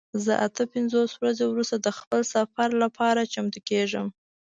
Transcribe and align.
زه 0.25 0.33
اته 0.47 0.63
پنځوس 0.73 1.11
ورځې 1.15 1.43
وروسته 1.47 1.77
د 1.79 1.87
خپل 1.99 2.21
سفر 2.33 2.69
لپاره 2.83 3.29
چمتو 3.33 3.59
کیږم. 3.69 4.07